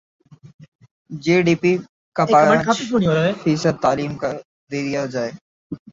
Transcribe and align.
جی 1.21 1.35
D 1.41 1.55
P 1.55 1.71
کا 2.15 2.23
پانچ 2.25 2.67
فیصد 3.43 3.81
تعلیم 3.81 4.13
کو 4.17 4.27
دیا 4.71 5.05
جائے 5.07 5.31